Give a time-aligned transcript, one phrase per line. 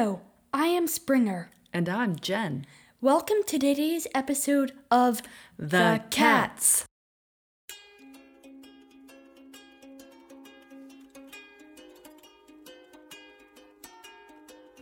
[0.00, 1.50] Hello, I am Springer.
[1.74, 2.64] And I'm Jen.
[3.02, 5.20] Welcome to today's episode of
[5.58, 6.86] The Cats.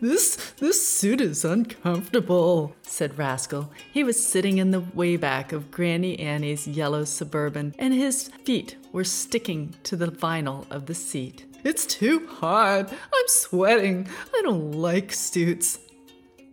[0.01, 2.77] This this suit is uncomfortable.
[2.83, 3.73] said Rascal.
[3.93, 8.77] He was sitting in the way back of Granny Annie's yellow suburban, and his feet
[8.93, 11.45] were sticking to the vinyl of the seat.
[11.69, 12.91] It's too hot.
[12.91, 14.09] I'm sweating.
[14.35, 15.79] I don't like suits.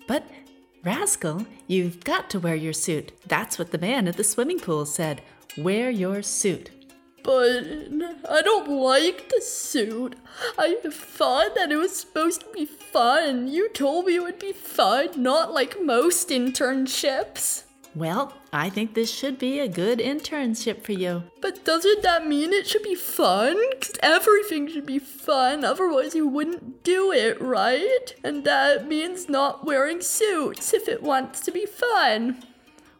[0.09, 0.28] But,
[0.83, 3.14] Rascal, you've got to wear your suit.
[3.25, 5.21] That's what the man at the swimming pool said.
[5.57, 6.70] Wear your suit.
[7.23, 7.64] But
[8.29, 10.18] I don't like the suit.
[10.57, 13.47] I thought that it was supposed to be fun.
[13.47, 17.64] You told me it would be fun, not like most internships.
[17.96, 21.24] Well, I think this should be a good internship for you.
[21.42, 23.56] But doesn't that mean it should be fun?
[23.80, 28.14] 'Cause everything should be fun, otherwise you wouldn't do it, right?
[28.21, 32.44] And that means not wearing suits if it wants to be fun.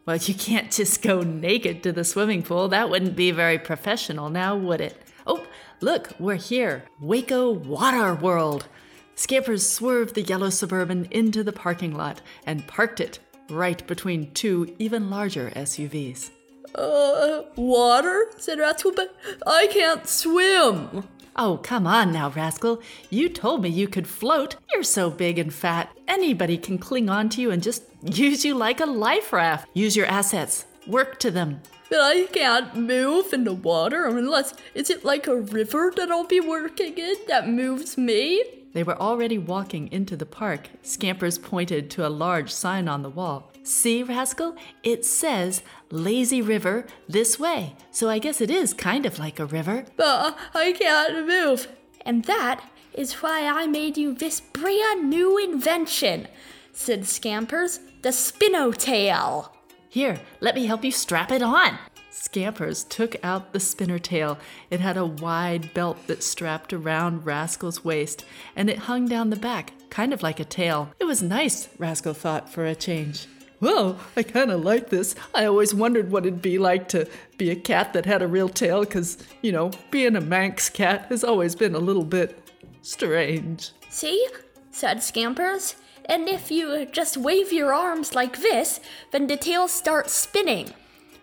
[0.06, 2.68] Well, you can't just go naked to the swimming pool.
[2.68, 4.96] That wouldn't be very professional, now would it?
[5.26, 5.42] Oh,
[5.82, 6.84] look, we're here.
[7.00, 8.66] Waco Water World.
[9.14, 14.74] Scampers swerved the yellow suburban into the parking lot and parked it right between two
[14.78, 16.30] even larger SUVs.
[16.74, 18.30] Uh, water?
[18.38, 19.14] said Rascal, but
[19.46, 21.06] I can't swim.
[21.38, 22.80] Oh, come on now, Rascal.
[23.10, 24.56] You told me you could float.
[24.72, 25.94] You're so big and fat.
[26.08, 29.68] Anybody can cling on to you and just use you like a life raft.
[29.74, 30.64] Use your assets.
[30.86, 31.60] Work to them.
[31.90, 36.24] But I can't move in the water unless is it like a river that I'll
[36.24, 38.42] be working in that moves me?
[38.76, 40.68] They were already walking into the park.
[40.82, 43.50] Scampers pointed to a large sign on the wall.
[43.62, 44.54] See, Rascal?
[44.82, 47.74] It says Lazy River this way.
[47.90, 49.86] So I guess it is kind of like a river.
[49.96, 51.68] But I can't move.
[52.04, 56.28] And that is why I made you this brand new invention,
[56.74, 59.52] said Scampers, the Spinotail.
[59.88, 61.78] Here, let me help you strap it on.
[62.18, 64.38] Scampers took out the spinner tail.
[64.70, 68.24] It had a wide belt that strapped around Rascal's waist,
[68.56, 70.90] and it hung down the back, kind of like a tail.
[70.98, 73.26] It was nice, Rascal thought, for a change.
[73.60, 75.14] Well, I kind of like this.
[75.34, 77.06] I always wondered what it'd be like to
[77.36, 81.06] be a cat that had a real tail, because, you know, being a Manx cat
[81.10, 82.42] has always been a little bit
[82.80, 83.72] strange.
[83.90, 84.26] See?
[84.70, 85.76] said Scampers.
[86.06, 90.72] And if you just wave your arms like this, then the tail starts spinning.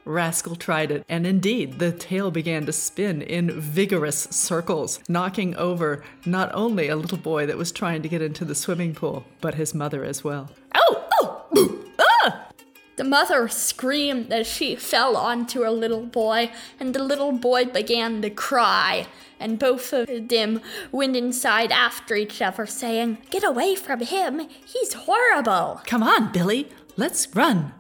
[0.06, 6.04] Rascal tried it, and indeed, the tail began to spin in vigorous circles, knocking over
[6.26, 9.56] not only a little boy that was trying to get into the swimming pool, but
[9.56, 10.50] his mother as well.
[10.76, 12.48] Oh, oh, ah!
[12.96, 18.22] The mother screamed as she fell onto her little boy, and the little boy began
[18.22, 19.08] to cry.
[19.40, 24.48] And both of them went inside after each other, saying, Get away from him!
[24.66, 25.82] He's horrible!
[25.86, 27.74] Come on, Billy, let's run.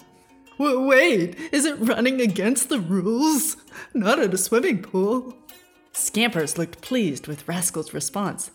[0.64, 3.58] Wait, is it running against the rules?
[3.94, 5.38] Not at a swimming pool.
[5.92, 8.52] Scampers looked pleased with Rascal's response.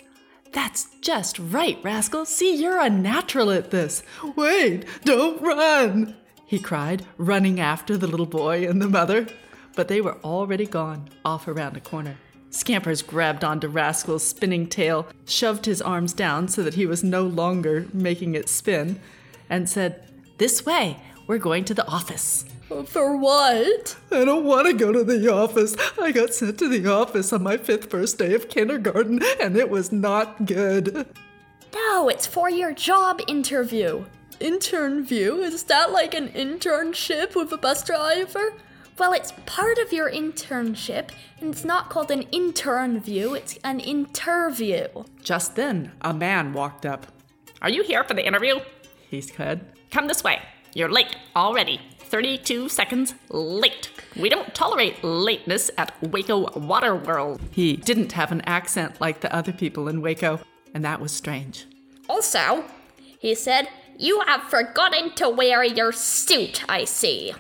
[0.53, 2.25] That's just right, Rascal.
[2.25, 4.03] See, you're a natural at this.
[4.37, 6.17] Wait, don't run!
[6.47, 9.27] He cried, running after the little boy and the mother.
[9.77, 12.17] But they were already gone, off around a corner.
[12.51, 17.23] Scampers grabbed onto Rascal's spinning tail, shoved his arms down so that he was no
[17.23, 18.99] longer making it spin,
[19.51, 20.97] and said, This way,
[21.29, 22.45] we're going to the office.
[22.87, 23.97] For what?
[24.11, 25.77] I don't want to go to the office.
[26.01, 29.71] I got sent to the office on my fifth first day of kindergarten, and it
[29.71, 31.07] was not good.
[31.73, 34.05] No, it's for your job interview.
[34.41, 35.43] Intern view?
[35.43, 38.53] Is that like an internship with a bus driver?
[38.99, 43.81] Well, it's part of your internship, and it's not called an intern view, it's an
[43.81, 44.89] interview.
[45.23, 47.07] Just then, a man walked up.
[47.63, 48.57] Are you here for the interview?
[49.09, 50.41] He said, Come this way.
[50.75, 51.81] You're late already.
[51.99, 53.91] 32 seconds late.
[54.17, 57.41] We don't tolerate lateness at Waco Water World.
[57.51, 60.41] He didn't have an accent like the other people in Waco,
[60.75, 61.67] and that was strange.
[62.09, 62.65] Also,
[63.19, 63.69] he said,
[63.99, 67.35] you have forgotten to wear your suit, I see.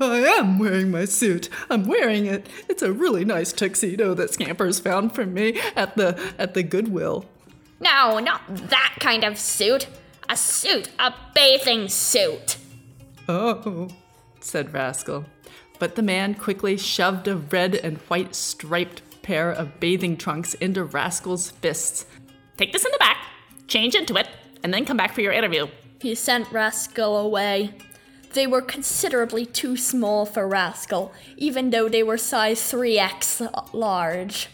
[0.00, 1.48] I am wearing my suit.
[1.70, 2.48] I'm wearing it.
[2.68, 7.26] It's a really nice tuxedo that Scampers found for me at the at the Goodwill.
[7.80, 9.86] No, not that kind of suit.
[10.30, 12.58] A suit, a bathing suit.
[13.28, 13.88] Oh,
[14.40, 15.24] said Rascal.
[15.78, 20.84] But the man quickly shoved a red and white striped pair of bathing trunks into
[20.84, 22.06] Rascal's fists.
[22.56, 23.18] Take this in the back,
[23.68, 24.28] change into it,
[24.62, 25.68] and then come back for your interview.
[26.00, 27.74] He sent Rascal away.
[28.32, 34.48] They were considerably too small for Rascal, even though they were size 3x large.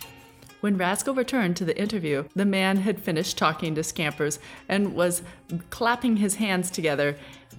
[0.65, 5.21] When Rascal returned to the interview, the man had finished talking to Scampers and was
[5.69, 7.19] clapping his hands together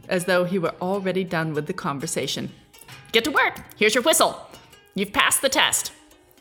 [0.09, 2.51] as though he were already done with the conversation.
[3.11, 3.59] Get to work.
[3.75, 4.49] Here's your whistle.
[4.95, 5.91] You've passed the test.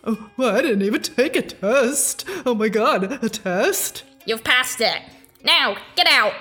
[0.05, 2.27] Oh, well, I didn't even take a test.
[2.47, 4.05] Oh my god, a test?
[4.25, 5.03] You've passed it.
[5.45, 6.33] Now, get out.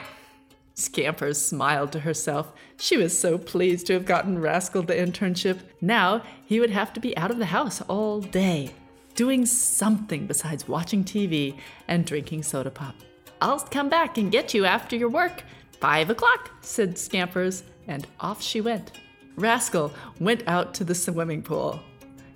[0.74, 2.54] Scampers smiled to herself.
[2.78, 5.60] She was so pleased to have gotten Rascal the internship.
[5.82, 8.72] Now he would have to be out of the house all day,
[9.16, 11.58] doing something besides watching TV
[11.88, 12.96] and drinking soda pop.
[13.42, 15.44] I'll come back and get you after your work.
[15.80, 18.94] Five o'clock, said Scampers, and off she went.
[19.36, 21.82] Rascal went out to the swimming pool.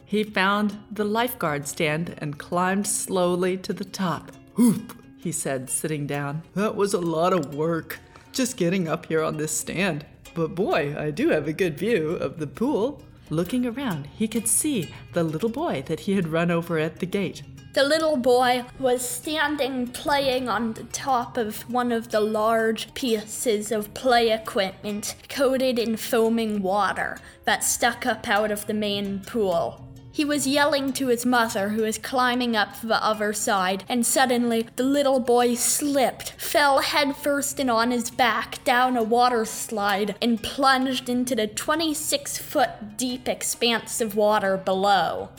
[0.06, 4.32] He found the lifeguard stand and climbed slowly to the top.
[4.56, 6.44] Whoop, he said, sitting down.
[6.56, 8.00] That was a lot of work
[8.32, 10.06] just getting up here on this stand.
[10.34, 13.02] But boy, I do have a good view of the pool.
[13.30, 17.06] Looking around, he could see the little boy that he had run over at the
[17.06, 17.44] gate.
[17.74, 23.72] The little boy was standing playing on the top of one of the large pieces
[23.72, 29.87] of play equipment coated in foaming water that stuck up out of the main pool.
[30.18, 34.68] He was yelling to his mother, who was climbing up the other side, and suddenly
[34.76, 40.42] the little boy slipped, fell headfirst and on his back down a water slide, and
[40.42, 45.30] plunged into the 26 foot deep expanse of water below.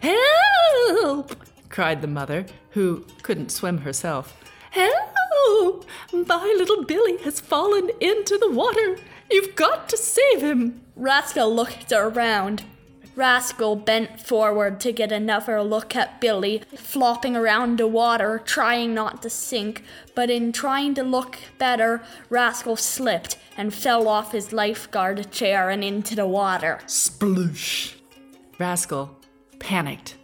[0.00, 1.36] Help!
[1.68, 4.42] cried the mother, who couldn't swim herself.
[4.70, 5.84] Help!
[6.14, 8.96] My little Billy has fallen into the water.
[9.30, 10.80] You've got to save him.
[10.96, 12.64] Rascal looked around.
[13.16, 19.22] Rascal bent forward to get another look at Billy, flopping around the water, trying not
[19.22, 19.84] to sink,
[20.14, 25.84] but in trying to look better, Rascal slipped and fell off his lifeguard chair and
[25.84, 26.80] into the water.
[26.86, 27.94] Sploosh!
[28.58, 29.16] Rascal
[29.60, 30.16] panicked.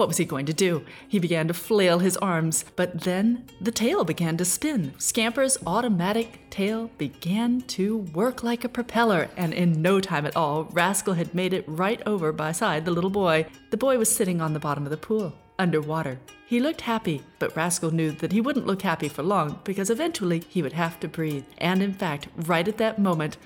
[0.00, 0.82] What was he going to do?
[1.06, 4.94] He began to flail his arms, but then the tail began to spin.
[4.96, 10.64] Scamper's automatic tail began to work like a propeller, and in no time at all,
[10.72, 13.44] Rascal had made it right over beside the little boy.
[13.68, 16.18] The boy was sitting on the bottom of the pool, underwater.
[16.46, 20.42] He looked happy, but Rascal knew that he wouldn't look happy for long because eventually
[20.48, 21.44] he would have to breathe.
[21.58, 23.36] And in fact, right at that moment,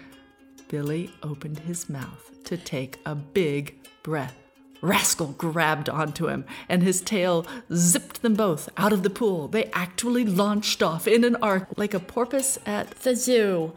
[0.69, 3.75] Billy opened his mouth to take a big
[4.05, 4.44] breath.
[4.85, 9.49] Rascal grabbed onto him, and his tail zipped them both out of the pool.
[9.49, 13.73] They actually launched off in an arc like a porpoise at the zoo.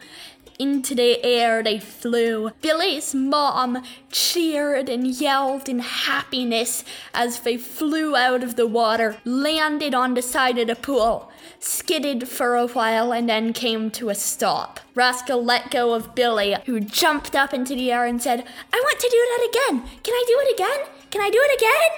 [0.60, 2.50] Into the air they flew.
[2.62, 6.84] Billy's mom cheered and yelled in happiness
[7.14, 12.28] as they flew out of the water, landed on the side of the pool, skidded
[12.28, 14.80] for a while, and then came to a stop.
[14.96, 18.44] Rascal let go of Billy, who jumped up into the air and said,
[18.74, 20.00] I want to do that again.
[20.02, 20.88] Can I do it again?
[21.12, 21.92] Can I do it again?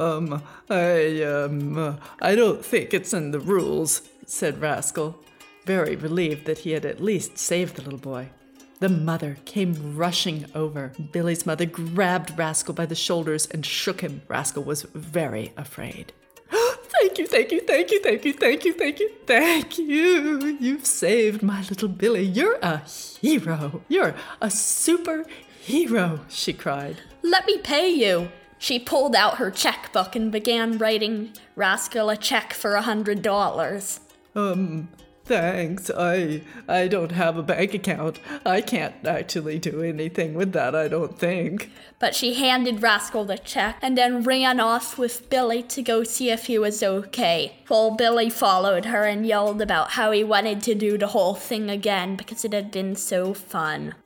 [0.00, 5.20] Um, I, um, I don't think it's in the rules, said Rascal
[5.66, 8.28] very relieved that he had at least saved the little boy.
[8.78, 10.92] The mother came rushing over.
[11.10, 14.22] Billy's mother grabbed Rascal by the shoulders and shook him.
[14.28, 16.12] Rascal was very afraid.
[16.50, 20.58] thank you, thank you, thank you, thank you, thank you, thank you, thank you.
[20.60, 22.22] You've saved my little Billy.
[22.22, 22.82] You're a
[23.20, 23.82] hero.
[23.88, 25.24] You're a super
[25.60, 26.98] hero, she cried.
[27.22, 28.28] Let me pay you.
[28.58, 34.00] She pulled out her checkbook and began writing Rascal a check for a hundred dollars.
[34.34, 34.88] Um,
[35.26, 35.90] Thanks.
[35.90, 38.20] I I don't have a bank account.
[38.44, 41.72] I can't actually do anything with that, I don't think.
[41.98, 46.30] But she handed Rascal the check and then ran off with Billy to go see
[46.30, 47.56] if he was okay.
[47.66, 51.70] While Billy followed her and yelled about how he wanted to do the whole thing
[51.70, 53.96] again because it had been so fun.